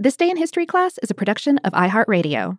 [0.00, 2.56] This Day in History class is a production of iHeartRadio.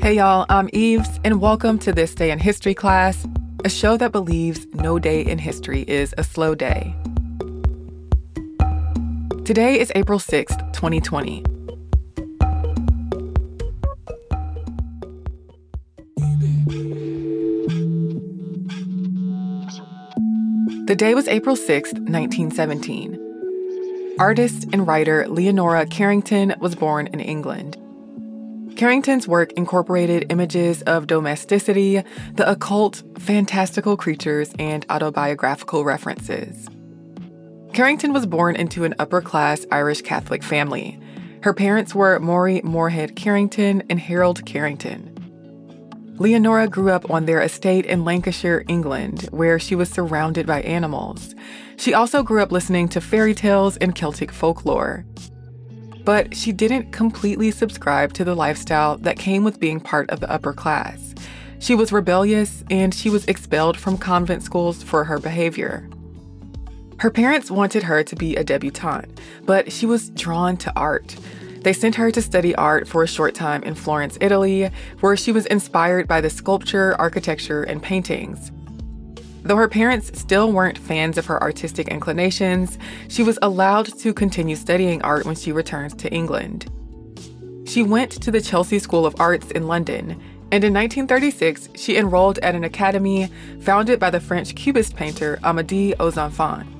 [0.00, 3.28] Hey, y'all, I'm Eves, and welcome to This Day in History class,
[3.64, 6.96] a show that believes no day in history is a slow day.
[9.44, 11.44] Today is April 6th, 2020.
[20.86, 23.25] The day was April 6th, 1917.
[24.18, 27.76] Artist and writer Leonora Carrington was born in England.
[28.74, 36.66] Carrington's work incorporated images of domesticity, the occult, fantastical creatures, and autobiographical references.
[37.74, 40.98] Carrington was born into an upper class Irish Catholic family.
[41.42, 45.15] Her parents were Maury Moorhead Carrington and Harold Carrington.
[46.18, 51.34] Leonora grew up on their estate in Lancashire, England, where she was surrounded by animals.
[51.76, 55.04] She also grew up listening to fairy tales and Celtic folklore.
[56.04, 60.30] But she didn't completely subscribe to the lifestyle that came with being part of the
[60.30, 61.14] upper class.
[61.58, 65.86] She was rebellious and she was expelled from convent schools for her behavior.
[66.98, 71.14] Her parents wanted her to be a debutante, but she was drawn to art.
[71.66, 75.32] They sent her to study art for a short time in Florence, Italy, where she
[75.32, 78.52] was inspired by the sculpture, architecture, and paintings.
[79.42, 84.54] Though her parents still weren't fans of her artistic inclinations, she was allowed to continue
[84.54, 86.70] studying art when she returned to England.
[87.66, 90.10] She went to the Chelsea School of Arts in London,
[90.52, 95.96] and in 1936 she enrolled at an academy founded by the French Cubist painter Amédée
[95.96, 96.75] Ozenfant.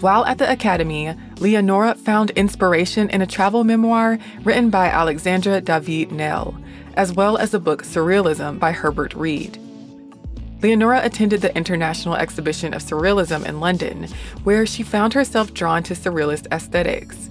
[0.00, 6.10] While at the Academy, Leonora found inspiration in a travel memoir written by Alexandra David
[6.10, 6.62] Néel,
[6.94, 9.58] as well as the book Surrealism by Herbert Read.
[10.62, 14.06] Leonora attended the International Exhibition of Surrealism in London,
[14.44, 17.28] where she found herself drawn to surrealist aesthetics.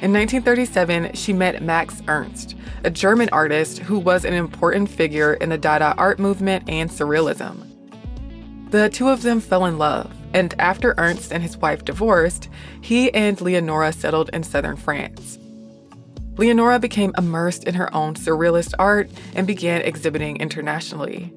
[0.00, 2.54] In 1937, she met Max Ernst,
[2.84, 7.66] a German artist who was an important figure in the Dada art movement and Surrealism.
[8.70, 12.48] The two of them fell in love, and after Ernst and his wife divorced,
[12.80, 15.38] he and Leonora settled in southern France.
[16.36, 21.32] Leonora became immersed in her own surrealist art and began exhibiting internationally.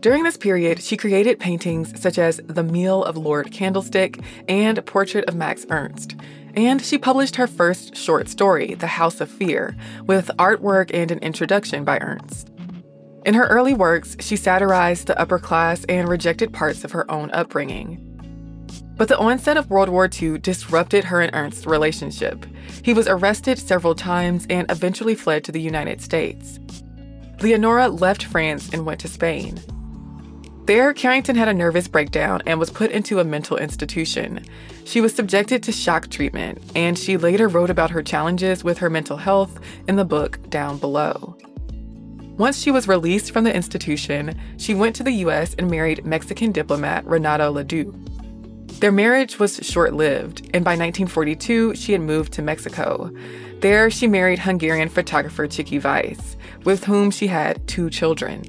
[0.00, 5.24] During this period, she created paintings such as The Meal of Lord Candlestick and Portrait
[5.24, 6.14] of Max Ernst.
[6.54, 11.18] And she published her first short story, The House of Fear, with artwork and an
[11.18, 12.47] introduction by Ernst.
[13.28, 17.30] In her early works, she satirized the upper class and rejected parts of her own
[17.32, 18.02] upbringing.
[18.96, 22.46] But the onset of World War II disrupted her and Ernst's relationship.
[22.82, 26.58] He was arrested several times and eventually fled to the United States.
[27.42, 29.60] Leonora left France and went to Spain.
[30.64, 34.42] There, Carrington had a nervous breakdown and was put into a mental institution.
[34.86, 38.88] She was subjected to shock treatment, and she later wrote about her challenges with her
[38.88, 41.37] mental health in the book Down Below.
[42.38, 46.52] Once she was released from the institution, she went to the US and married Mexican
[46.52, 47.92] diplomat Renato Leduc.
[48.78, 53.10] Their marriage was short lived, and by 1942, she had moved to Mexico.
[53.60, 58.44] There, she married Hungarian photographer Chiki Weisz, with whom she had two children.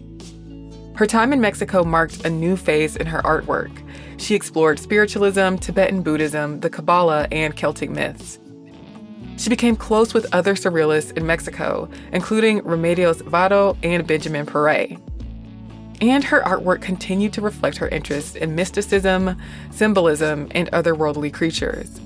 [0.95, 3.71] Her time in Mexico marked a new phase in her artwork.
[4.21, 8.38] She explored spiritualism, Tibetan Buddhism, the Kabbalah, and Celtic myths.
[9.39, 15.00] She became close with other surrealists in Mexico, including Remedios Varo and Benjamin Péret.
[16.01, 19.38] And her artwork continued to reflect her interest in mysticism,
[19.72, 22.01] symbolism, and otherworldly creatures.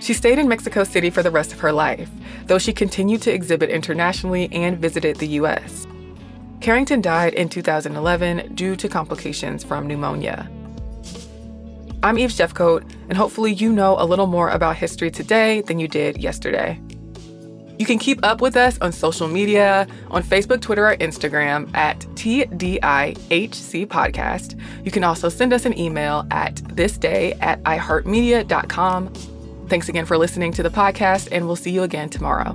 [0.00, 2.10] She stayed in Mexico City for the rest of her life,
[2.46, 5.86] though she continued to exhibit internationally and visited the US.
[6.60, 10.50] Carrington died in 2011 due to complications from pneumonia.
[12.04, 15.88] I'm Eve Jeffcoat, and hopefully you know a little more about history today than you
[15.88, 16.78] did yesterday.
[17.78, 22.00] You can keep up with us on social media, on Facebook, Twitter, or Instagram at
[22.00, 24.60] TDIHC Podcast.
[24.84, 29.08] You can also send us an email at thisday at iHeartMedia.com.
[29.68, 32.54] Thanks again for listening to the podcast, and we'll see you again tomorrow.